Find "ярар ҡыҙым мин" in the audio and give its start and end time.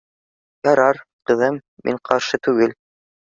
0.69-2.01